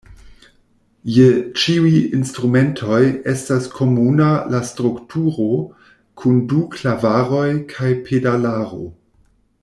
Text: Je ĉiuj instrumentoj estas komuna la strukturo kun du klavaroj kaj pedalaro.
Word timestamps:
Je 1.15 1.25
ĉiuj 1.63 1.91
instrumentoj 2.19 3.01
estas 3.35 3.67
komuna 3.75 4.29
la 4.55 4.61
strukturo 4.69 5.49
kun 6.23 6.41
du 6.55 6.63
klavaroj 6.77 7.45
kaj 7.75 7.91
pedalaro. 8.09 8.81